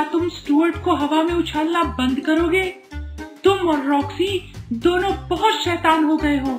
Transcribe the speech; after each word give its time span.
क्या 0.00 0.08
तुम 0.12 0.28
स्टुअर्ट 0.28 0.76
को 0.84 0.94
हवा 0.94 1.22
में 1.22 1.34
उछालना 1.34 1.82
बंद 1.82 2.20
करोगे? 2.20 2.62
तुम 3.44 3.68
और 3.68 3.86
रॉक्सी 3.86 4.52
दोनों 4.72 5.28
बहुत 5.28 5.52
शैतान 5.52 6.04
हो 6.04 6.16
गए 6.16 6.38
हो। 6.38 6.52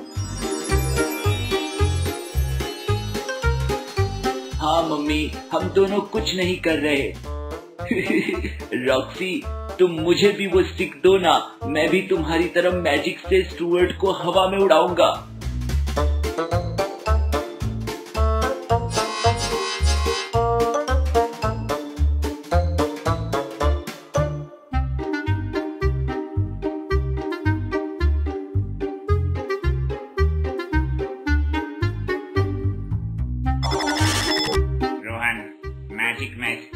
हाँ 4.54 4.82
मम्मी, 4.82 5.32
हम 5.52 5.68
दोनों 5.68 6.00
कुछ 6.00 6.34
नहीं 6.34 6.56
कर 6.60 6.78
रहे। 6.78 7.14
रॉक्सी, 8.86 9.42
तुम 9.78 9.90
मुझे 9.90 10.32
भी 10.32 10.46
वो 10.46 10.62
स्टिक 10.62 10.94
दो 11.04 11.18
ना। 11.18 11.58
मैं 11.64 11.88
भी 11.88 12.00
तुम्हारी 12.02 12.44
तरह 12.44 12.70
मैजिक 12.70 13.18
से 13.18 13.42
स्टुअर्ट 13.42 13.96
को 14.00 14.12
हवा 14.12 14.48
में 14.48 14.58
उड़ाऊँगा। 14.58 15.31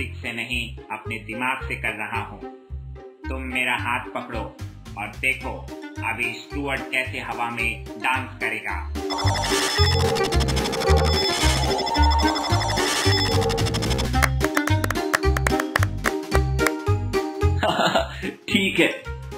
मैजिक 0.06 0.22
से 0.22 0.32
नहीं 0.32 0.76
अपने 0.92 1.18
दिमाग 1.18 1.68
से 1.68 1.74
कर 1.74 1.96
रहा 1.98 2.20
हूँ। 2.22 2.40
तुम 3.28 3.42
मेरा 3.42 3.76
हाथ 3.76 4.04
पकड़ो 4.14 4.40
और 4.98 5.08
देखो, 5.20 5.50
अभी 6.04 6.32
स्टुअर्ट 6.34 6.80
कैसे 6.80 7.18
हवा 7.20 7.50
में 7.50 7.84
डांस 7.84 8.38
करेगा। 8.40 8.77
ठीक 18.48 18.80
है, 18.80 18.88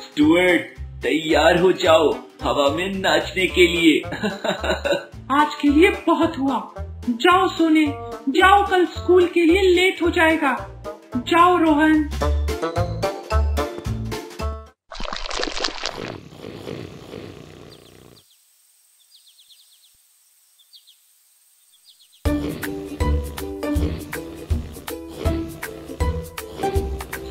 स्टुअर्ट, 0.02 0.62
तैयार 1.02 1.58
हो 1.58 1.72
जाओ 1.72 2.12
हवा 2.42 2.68
में 2.76 2.94
नाचने 2.94 3.46
के 3.46 3.66
लिए। 3.66 4.00
आज 5.30 5.54
के 5.62 5.68
लिए 5.68 5.90
बहुत 6.06 6.38
हुआ। 6.38 6.58
जाओ 7.08 7.48
सोने, 7.48 7.86
जाओ 8.28 8.66
कल 8.70 8.86
स्कूल 8.86 9.26
के 9.26 9.44
लिए 9.44 9.62
लेट 9.62 10.02
हो 10.02 10.10
जाएगा। 10.10 10.82
जाओ 11.16 11.56
रोहन। 11.56 12.10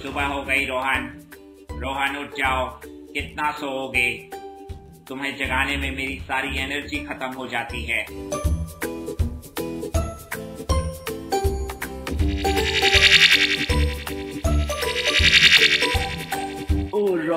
सुबह 0.02 0.26
हो 0.26 0.44
गई 0.44 0.66
रोहन। 0.66 1.30
रोहन, 1.72 2.18
उठ 2.18 2.30
जाओ। 2.30 2.82
कितना 2.86 3.52
सोओगे? 3.52 4.30
तुम्हें 5.08 5.38
जगाने 5.38 5.78
में 5.78 5.96
मेरी 5.96 6.20
सारी 6.20 6.58
एनर्जी 6.58 6.98
खत्म 6.98 7.28
हो 7.28 7.48
जाती 7.48 7.84
है। 7.84 8.06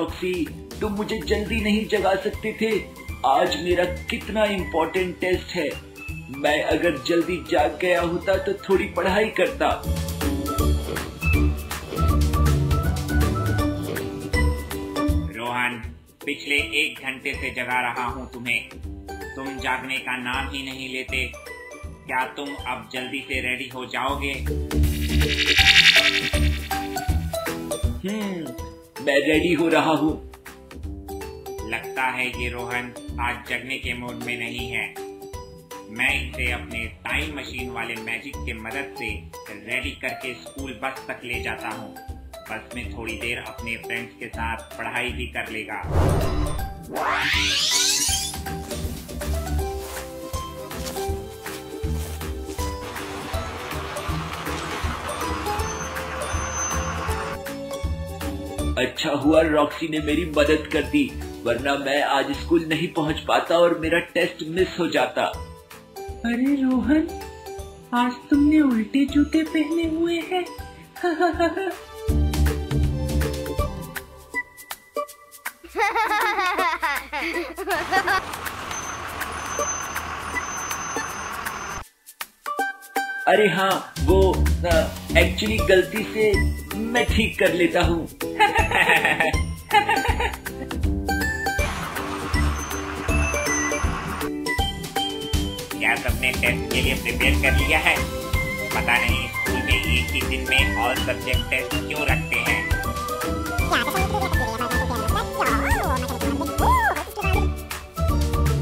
रॉक्सी 0.01 0.33
तुम 0.81 0.93
मुझे 0.93 1.19
जल्दी 1.27 1.59
नहीं 1.61 1.85
जगा 1.87 2.13
सकते 2.21 2.51
थे। 2.61 2.69
आज 3.27 3.55
मेरा 3.63 3.83
कितना 4.09 4.43
इम्पोर्टेंट 4.53 5.19
टेस्ट 5.19 5.55
है। 5.55 5.69
मैं 6.37 6.61
अगर 6.65 6.97
जल्दी 7.07 7.35
जाग 7.51 7.77
गया 7.81 8.01
होता 8.01 8.37
तो 8.37 8.53
थोड़ी 8.63 8.85
पढ़ाई 8.95 9.27
करता। 9.39 9.67
रोहन 15.35 15.77
पिछले 16.25 16.57
एक 16.81 17.03
घंटे 17.03 17.33
से 17.33 17.49
जगा 17.53 17.79
रहा 17.81 18.05
हूँ 18.07 18.29
तुम्हें। 18.33 18.69
तुम 19.35 19.57
जागने 19.59 19.97
का 19.99 20.17
नाम 20.17 20.49
ही 20.53 20.63
नहीं 20.63 20.89
लेते। 20.93 21.25
क्या 21.35 22.25
तुम 22.37 22.53
अब 22.67 22.89
जल्दी 22.93 23.19
से 23.27 23.41
रेडी 23.41 23.69
हो 23.75 23.85
जाओगे? 23.87 24.33
हम्म 28.01 28.50
मैं 29.01 29.15
रेडी 29.27 29.53
हो 29.53 29.67
रहा 29.67 29.91
हूँ। 29.91 30.11
लगता 31.69 32.03
है 32.03 32.27
ये 32.41 32.49
रोहन 32.49 32.91
आज 33.21 33.49
जगने 33.49 33.77
के 33.77 33.93
मूड 33.93 34.23
में 34.23 34.37
नहीं 34.39 34.67
है। 34.69 34.85
मैं 35.89 36.09
इसे 36.21 36.51
अपने 36.51 36.85
टाइम 37.05 37.37
मशीन 37.37 37.69
वाले 37.69 37.95
मैजिक 37.95 38.35
के 38.37 38.53
मदद 38.53 38.95
से 38.99 39.09
रेडी 39.49 39.91
करके 40.01 40.33
स्कूल 40.33 40.79
बस 40.83 41.05
तक 41.07 41.21
ले 41.25 41.41
जाता 41.43 41.69
हूँ। 41.69 41.93
बस 42.51 42.75
में 42.75 42.93
थोड़ी 42.93 43.13
देर 43.13 43.37
अपने 43.37 43.75
फ्रेंड्स 43.77 44.13
के 44.19 44.27
साथ 44.27 44.77
पढ़ाई 44.77 45.09
भी 45.09 45.27
कर 45.27 45.51
लेगा। 45.51 45.81
अच्छा 58.81 59.11
हुआ 59.11 59.41
रॉक्सी 59.41 59.87
ने 59.87 59.99
मेरी 59.99 60.25
मदद 60.37 60.67
कर 60.73 60.83
दी 60.91 61.03
वरना 61.43 61.75
मैं 61.75 62.01
आज 62.03 62.31
स्कूल 62.31 62.65
नहीं 62.69 62.87
पहुँच 62.93 63.19
पाता 63.27 63.57
और 63.57 63.77
मेरा 63.79 63.99
टेस्ट 64.13 64.43
मिस 64.47 64.79
हो 64.79 64.87
जाता। 64.87 65.25
अरे 66.29 66.55
रोहन 66.61 67.07
आज 67.93 68.11
तुमने 68.29 68.61
उल्टे 68.61 69.05
जूते 69.05 69.43
पहने 69.43 69.87
हुए 69.89 70.19
हैं। 70.31 70.43
अरे 83.27 83.47
हाँ 83.47 83.93
वो 84.01 84.19
एक्चुअली 85.17 85.57
गलती 85.57 86.03
से 86.03 86.31
मैं 86.75 87.03
ठीक 87.05 87.37
कर 87.39 87.53
लेता 87.53 87.81
हूँ। 87.81 88.07
क्या 95.71 95.95
सबने 95.95 96.31
टेस्ट 96.31 96.73
के 96.73 96.81
लिए 96.81 96.93
प्रिपेयर 96.93 97.41
कर 97.41 97.57
लिया 97.57 97.79
है? 97.79 97.95
पता 98.75 98.97
नहीं 98.97 99.27
स्कूल 99.27 99.61
में 99.61 99.75
एक 99.75 100.11
ही 100.13 100.21
दिन 100.21 100.47
में 100.49 100.77
ऑल 100.85 100.95
सब्जेक्ट 100.95 101.49
टेस्ट 101.49 101.75
क्यों 101.87 102.05
रखते 102.07 102.39
हैं? 102.49 102.59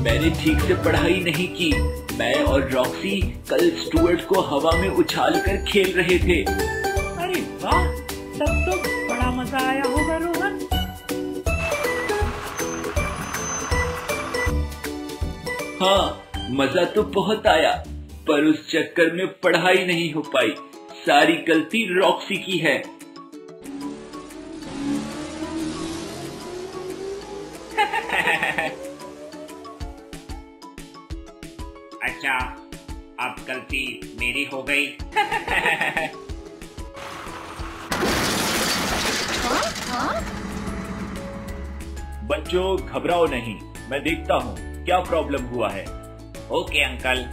मैंने 0.03 0.29
ठीक 0.43 0.59
से 0.59 0.73
पढ़ाई 0.83 1.19
नहीं 1.23 1.47
की। 1.55 1.71
मैं 2.17 2.35
और 2.43 2.69
रॉक्सी 2.71 3.19
कल 3.49 3.69
स्टुअर्ट 3.79 4.25
को 4.27 4.41
हवा 4.41 4.71
में 4.71 4.89
उछाल 4.89 5.39
कर 5.41 5.63
खेल 5.65 5.93
रहे 5.97 6.19
थे। 6.19 6.43
अरे 6.43 7.41
वाह! 7.63 7.98
मज़ा 9.49 9.67
आया 9.67 9.83
होगा 9.83 10.15
रोहन। 10.17 10.57
हाँ 15.81 16.03
मज़ा 16.51 16.83
तो 16.93 17.03
बहुत 17.15 17.47
आया 17.47 17.71
पर 18.27 18.43
उस 18.45 18.69
चक्कर 18.71 19.11
में 19.13 19.25
पढ़ाई 19.43 19.85
नहीं 19.85 20.11
हो 20.13 20.21
पाई। 20.35 20.53
सारी 21.05 21.35
गलती 21.47 21.83
रॉक्सी 21.99 22.37
की 22.37 22.57
है। 22.57 22.77
अच्छा 32.03 32.37
अब 33.19 33.35
गलती 33.47 33.83
मेरी 34.19 34.43
हो 34.53 34.63
गई। 34.69 34.85
बच्चों 42.27 42.77
घबराओ 42.77 43.25
नहीं। 43.25 43.55
मैं 43.91 44.03
देखता 44.03 44.33
हूँ 44.33 44.55
क्या 44.85 44.99
प्रॉब्लम 44.99 45.43
हुआ 45.43 45.69
है। 45.69 45.83
ओके 46.51 46.83
अंकल 46.83 47.23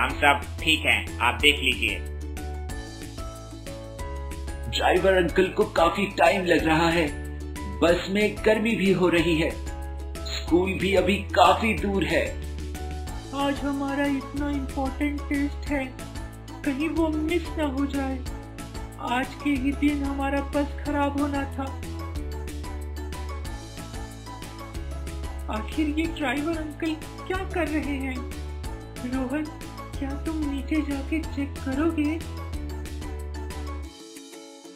हम 0.00 0.08
सब 0.08 0.40
ठीक 0.60 0.80
हैं। 0.80 1.18
आप 1.18 1.34
देख 1.34 1.54
लीजिए। 1.54 1.98
ड्राइवर 4.70 5.12
अंकल 5.12 5.48
को 5.48 5.64
काफ़ी 5.64 6.06
टाइम 6.06 6.44
लग 6.44 6.66
रहा 6.66 6.88
है। 6.88 7.06
बस 7.80 8.06
में 8.10 8.36
गर्मी 8.44 8.74
भी 8.76 8.92
हो 8.92 9.08
रही 9.08 9.36
है। 9.36 9.50
स्कूल 10.26 10.72
भी 10.72 10.94
अभी 10.94 11.16
काफ़ी 11.16 11.74
दूर 11.74 12.04
है। 12.04 12.26
आज 13.34 13.60
हमारा 13.60 14.04
इतना 14.04 14.50
इम्पोर्टेंट 14.50 15.20
टेस्ट 15.20 15.68
है। 15.68 15.84
कहीं 16.64 16.88
वो 16.88 17.08
मिस 17.08 17.42
न 17.58 17.60
हो 17.60 17.86
जाए। 17.86 18.18
आज 19.00 19.26
के 19.44 19.50
ही 19.50 19.72
दिन 19.72 20.02
हमारा 20.02 20.40
बस 20.40 20.84
खराब 20.84 21.20
होना 21.20 21.42
था। 21.42 21.64
आखिर 25.52 25.98
ये 25.98 26.06
ड्राइवर 26.06 26.56
अंकल 26.56 26.94
क्या 27.26 27.36
कर 27.36 27.68
रहे 27.68 27.96
हैं? 27.96 28.16
रोहन, 29.06 29.44
क्या 29.98 30.10
तुम 30.24 30.50
नीचे 30.50 30.76
जाके 30.76 31.20
चेक 31.20 31.54
करोगे? 31.58 32.18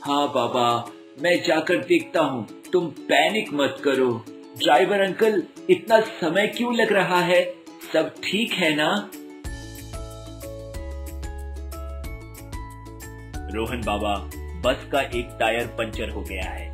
हाँ 0.05 0.29
बाबा, 0.33 0.93
मैं 1.23 1.43
जाकर 1.43 1.77
देखता 1.77 2.21
हूँ। 2.21 2.47
तुम 2.73 2.87
पैनिक 2.87 3.53
मत 3.55 3.77
करो। 3.85 4.25
ड्राइवर 4.59 5.01
अंकल 5.01 5.43
इतना 5.71 6.01
समय 6.01 6.47
क्यों 6.47 6.75
लग 6.75 6.93
रहा 6.93 7.21
है? 7.21 7.55
सब 7.93 8.15
ठीक 8.25 8.53
है 8.53 8.75
ना? 8.77 9.11
रोहन 13.55 13.81
बाबा, 13.81 14.15
बस 14.61 14.89
का 14.93 15.01
एक 15.01 15.37
टायर 15.41 15.67
पंचर 15.67 16.11
हो 16.11 16.23
गया 16.23 16.51
है। 16.51 16.69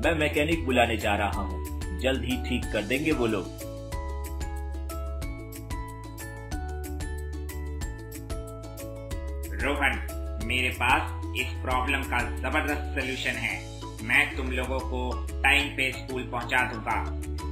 मैं 0.00 0.14
मैकेनिक 0.14 0.66
बुलाने 0.66 0.96
जा 0.96 1.16
रहा 1.16 1.40
हूँ। 1.42 1.65
जल्द 2.06 2.24
ही 2.24 2.36
ठीक 2.48 2.72
कर 2.72 2.82
देंगे 2.84 3.12
वो 3.12 3.26
लोग। 3.26 3.44
रोहन, 9.62 9.94
मेरे 10.44 10.68
पास 10.72 11.14
इस 11.40 11.48
प्रॉब्लम 11.62 12.02
का 12.02 12.18
ज़बरदस्त 12.40 12.94
सोल्यूशन 12.94 13.38
है। 13.38 13.54
मैं 14.02 14.36
तुम 14.36 14.50
लोगों 14.50 14.78
को 14.80 15.00
टाइम 15.42 15.68
पे 15.68 15.90
स्कूल 15.92 16.22
पहुँचा 16.22 16.62
दूँगा। 16.72 17.02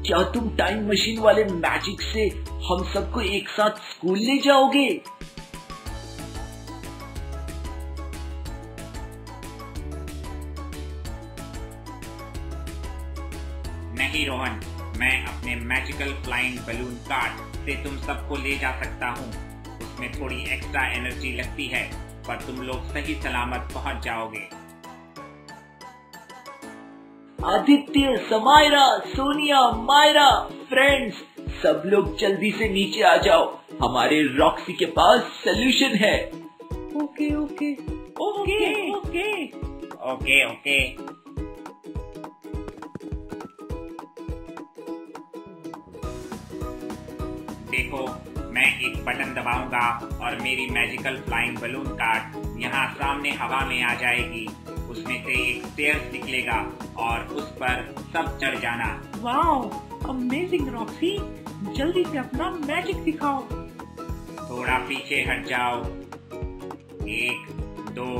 क्या 0.07 0.23
तुम 0.33 0.49
टाइम 0.57 0.89
मशीन 0.89 1.19
वाले 1.19 1.45
मैजिक 1.45 2.01
से 2.03 2.29
हम 2.67 2.85
सबको 2.95 3.21
एक 3.21 3.49
साथ 3.49 3.79
स्कूल 3.91 4.19
ले 4.19 4.39
जाओगे? 4.39 4.89
नहीं 14.05 14.27
रोहन 14.27 14.61
मैं 14.99 15.15
अपने 15.27 15.55
मैजिकल 15.67 16.13
फ्लाइंग 16.25 16.59
बलून 16.59 16.95
कार्ड 17.05 17.55
से 17.67 17.75
तुम 17.85 17.97
सबको 17.99 18.37
ले 18.37 18.57
जा 18.59 18.73
सकता 18.81 19.09
हूँ। 19.11 19.29
उसमें 19.83 20.11
थोड़ी 20.13 20.43
एक्स्ट्रा 20.55 20.87
एनर्जी 20.89 21.33
लगती 21.37 21.67
है 21.67 21.83
पर 22.29 22.43
तुम 22.43 22.61
लोग 22.63 22.85
सही 22.93 23.15
सलामत 23.15 23.69
पहुँच 23.75 24.05
जाओगे। 24.05 24.43
आदित्य 27.47 28.17
समायरा 28.31 28.87
सोनिया 29.07 29.61
मायरा 29.83 30.29
फ्रेंड्स 30.69 31.17
सब 31.63 31.83
लोग 31.87 32.17
जल्दी 32.19 32.51
से 32.51 32.69
नीचे 32.69 33.03
आ 33.03 33.17
जाओ। 33.17 33.45
हमारे 33.83 34.23
रॉक्सी 34.37 34.73
के 34.73 34.87
पास 34.93 35.21
सोल्यूशन 35.45 35.97
है। 35.97 36.17
Okay 37.03 37.35
okay. 37.35 37.73
Okay 38.25 38.91
okay. 38.93 39.45
Okay 40.13 40.45
okay. 40.47 40.79
देखो 47.95 48.51
मैं 48.53 48.67
एक 48.81 48.97
बटन 49.05 49.33
दबाऊँगा 49.35 49.87
और 50.23 50.37
मेरी 50.43 50.67
मैजिकल 50.71 51.17
फ्लाइंग 51.27 51.59
बलून 51.59 51.87
कार्ड 51.95 52.63
यहाँ 52.63 52.87
सामने 52.95 53.31
हवा 53.33 53.61
में 53.67 53.83
आ 53.83 53.95
जाएगी। 53.95 54.47
उसमें 54.91 55.23
से 55.25 55.33
एक 55.43 55.67
स्टेयर्स 55.67 56.13
निकलेगा 56.13 56.59
और 56.99 57.27
उस 57.35 57.51
पर 57.61 57.95
सब 58.13 58.39
चढ़ 58.39 58.59
जाना। 58.61 58.89
वाओ 59.19 59.63
अमेजिंग 60.11 60.69
रॉक्सी 60.75 61.17
जल्दी 61.77 62.05
से 62.05 62.19
अपना 62.19 62.51
मैजिक 62.67 63.03
दिखाओ 63.05 63.43
थोड़ा 64.51 64.79
पीछे 64.89 65.23
हट 65.29 65.47
जाओ। 65.47 65.85
एक 67.15 67.47
दो 67.95 68.11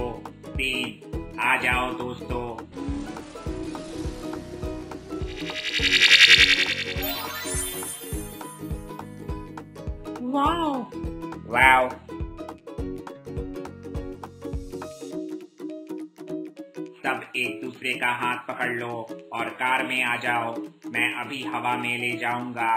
तीन। 0.49 1.39
आ 1.41 1.57
जाओ 1.63 1.91
दोस्तों। 1.95 2.45
वाओ 10.35 10.73
वाओ 11.49 11.89
सब 17.05 17.21
एक 17.37 17.61
दूसरे 17.65 17.93
का 17.95 18.11
हाथ 18.13 18.37
पकड़ 18.49 18.71
लो 18.73 18.95
और 19.33 19.49
कार 19.51 19.87
में 19.87 20.03
आ 20.03 20.17
जाओ। 20.17 20.55
मैं 20.87 21.13
अभी 21.15 21.43
हवा 21.43 21.77
में 21.77 21.99
ले 21.99 22.11
जाऊँगा। 22.17 22.73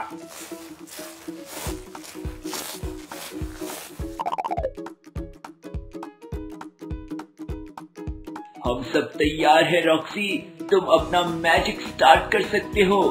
हम 8.66 8.84
सब 8.84 9.12
तैयार 9.14 9.64
है 9.64 9.82
रॉक्सी 9.86 10.38
तुम 10.70 10.86
अपना 11.00 11.24
मैजिक 11.24 11.82
स्टार्ट 11.82 12.32
कर 12.32 12.42
सकते 12.42 12.84
हो। 12.84 13.02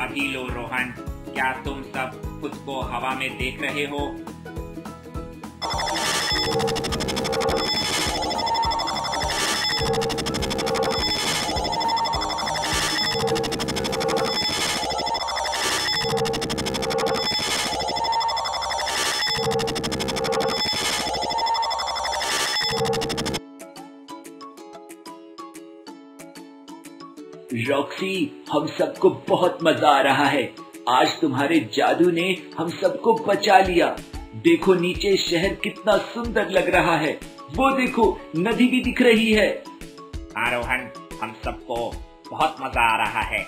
अभी 0.00 0.32
लो, 0.32 0.42
रोहन। 0.42 0.94
क्या 1.34 1.52
तुम 1.62 1.82
सब 1.82 2.27
खुद 2.40 2.54
को 2.66 2.80
हवा 2.80 3.14
में 3.14 3.30
देख 3.38 3.62
रहे 3.62 3.84
हो। 3.84 4.16
रॉक्सी, 27.68 28.44
हम 28.52 28.66
सबको 28.66 29.10
बहुत 29.28 29.58
मज़ा 29.62 29.88
आ 29.88 30.00
रहा 30.00 30.24
है। 30.24 30.67
आज 30.88 31.20
तुम्हारे 31.20 31.58
जादू 31.74 32.10
ने 32.10 32.22
हम 32.58 32.68
सबको 32.70 33.12
बचा 33.14 33.58
लिया। 33.58 33.86
देखो 34.36 34.74
नीचे 34.74 35.16
शहर 35.16 35.54
कितना 35.54 35.96
सुंदर 35.96 36.48
लग 36.50 36.68
रहा 36.70 36.96
है। 36.96 37.12
वो 37.56 37.70
देखो 37.70 38.04
नदी 38.36 38.66
भी 38.66 38.80
दिख 38.80 39.02
रही 39.02 39.32
है। 39.32 39.48
आरोहन 40.36 40.88
हम 41.22 41.34
सबको 41.44 41.76
बहुत 42.30 42.56
मज़ा 42.60 42.88
आ 42.92 42.96
रहा 42.96 43.20
है। 43.20 43.44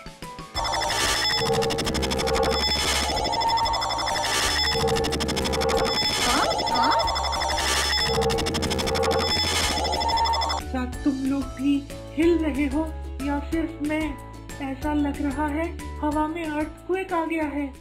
क्या 10.70 10.85
तुम 11.04 11.25
लोग 11.26 11.42
भी 11.42 11.82
हिल 12.14 12.38
रहे 12.38 12.66
हो 12.66 12.87
या 13.26 13.38
सिर्फ़ 13.50 13.88
मैं? 13.88 14.29
ऐसा 14.62 14.95
लग 14.95 15.23
रहा 15.23 15.47
है 15.47 15.79
हवा 15.99 16.26
में 16.29 16.45
अर्थक्वेक 16.45 17.12
आ 17.12 17.25
गया 17.25 17.45
है। 17.45 17.75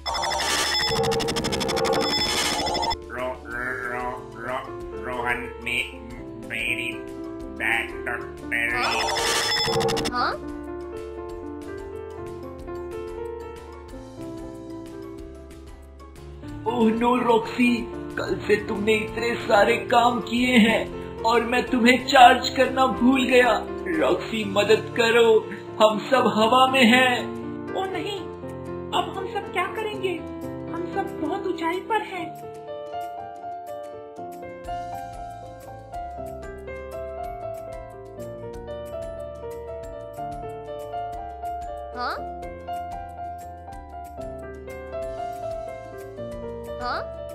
रो, 3.10 3.44
रो, 3.46 3.94
रो, 3.94 4.34
रो, 4.36 4.80
रोहन 5.06 5.62
में 5.64 6.10
मेरी 6.50 6.90
मेरी 8.46 9.00
ओह 16.68 16.92
नो 16.92 17.16
रॉक्सी 17.16 17.78
कल 17.92 18.40
से 18.48 18.56
तुमने 18.56 18.94
इतने 18.94 19.36
सारे 19.36 19.78
काम 19.78 20.20
किए 20.20 20.58
हैं 20.58 21.14
और 21.22 21.44
मैं 21.44 21.64
तुम्हें 21.64 22.06
चार्ज 22.06 22.50
करना 22.50 22.86
भूल 22.86 23.24
गया। 23.26 23.66
रॉक्सी 23.88 24.44
मदद 24.44 24.94
करो। 24.98 25.50
हम 25.82 26.00
सब 26.00 26.24
हवा 26.28 26.68
में 26.68 26.84
हैं। 26.86 27.12
ओ 27.76 27.84
नहीं 27.86 28.20
अब 28.98 29.14
हम 29.18 29.28
सब 29.34 29.52
क्या 29.52 29.66
करेंगे? 29.66 30.14
हम 30.74 30.92
सब 30.96 31.22
बहुत 31.22 31.48
ऊंचाई 31.48 31.80
पर 31.80 32.02
हैं। 32.02 32.26
हाँ? 41.96 42.16
हाँ? 46.82 47.29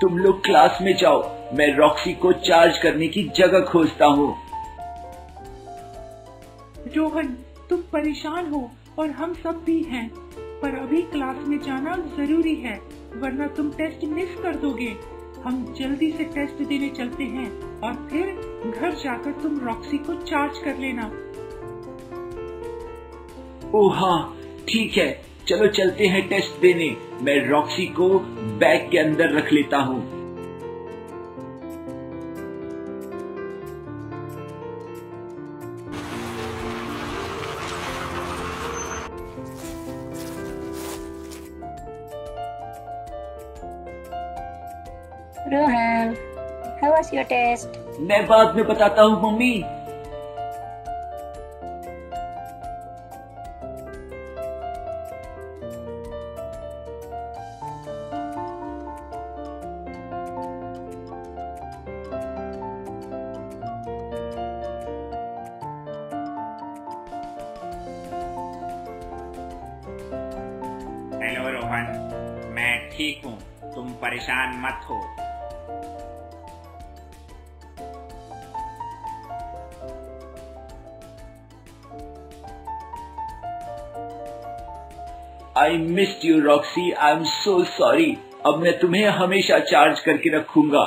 तुम 0.00 0.18
लोग 0.18 0.44
क्लास 0.44 0.78
में 0.82 0.94
जाओ। 0.96 1.20
मैं 1.54 1.66
रॉक्सी 1.76 2.12
को 2.14 2.32
चार्ज 2.32 2.78
करने 2.78 3.08
की 3.08 3.22
जगह 3.36 3.60
खोजता 3.60 4.06
हूँ। 4.06 4.28
रोहन 6.96 7.26
तुम 7.70 7.80
परेशान 7.92 8.50
हो 8.50 8.70
और 8.98 9.10
हम 9.10 9.34
सब 9.34 9.62
भी 9.64 9.82
हैं। 9.82 10.08
पर 10.62 10.78
अभी 10.78 11.02
क्लास 11.02 11.36
में 11.46 11.58
जाना 11.58 11.96
ज़रूरी 12.16 12.54
है 12.54 12.76
वरना 13.16 13.46
तुम 13.46 13.70
टेस्ट 13.70 14.04
मिस 14.04 14.34
कर 14.42 14.56
दोगे। 14.56 14.94
हम 15.44 15.62
जल्दी 15.78 16.10
से 16.10 16.24
टेस्ट 16.24 16.62
देने 16.68 16.88
चलते 16.88 17.24
हैं 17.24 17.48
और 17.80 17.94
फिर 18.10 18.70
घर 18.70 18.94
जाकर 18.94 19.32
तुम 19.42 19.58
रॉक्सी 19.60 19.98
को 19.98 20.14
चार्ज 20.22 20.58
कर 20.58 20.78
लेना। 20.78 21.10
ओ 23.74 23.88
हाँ 23.88 24.36
ठीक 24.68 24.96
है। 24.96 25.10
चलो 25.48 25.66
चलते 25.66 26.06
हैं 26.06 26.28
टेस्ट 26.28 26.60
देने। 26.60 26.88
मैं 27.22 27.36
रॉक्सी 27.48 27.86
को 27.86 28.08
बैग 28.60 28.90
के 28.90 28.98
अंदर 28.98 29.36
रख 29.36 29.52
लेता 29.52 29.78
हूँ 29.82 30.00
Rohan 45.52 46.14
how 46.82 46.90
was 46.92 47.08
your 47.14 47.24
test? 47.30 47.76
मैं 48.08 48.26
बाद 48.26 48.56
में 48.56 48.66
बताता 48.66 49.02
हूँ 49.02 49.16
मम्मी 49.22 49.52
हेलो 71.30 71.50
रोहन, 71.50 71.84
मैं 72.54 72.90
ठीक 72.90 73.24
हूँ, 73.24 73.36
तुम 73.74 73.90
परेशान 73.98 74.54
मत 74.62 74.80
हो। 74.84 74.96
I 85.56 85.76
missed 85.76 86.24
you 86.24 86.40
Roxy 86.40 86.90
I 86.90 87.12
am 87.12 87.22
so 87.24 87.62
sorry 87.76 88.16
अब 88.46 88.58
मैं 88.62 88.78
तुम्हें 88.78 89.06
हमेशा 89.18 89.58
चार्ज 89.70 90.00
करके 90.00 90.36
रखूँगा। 90.36 90.86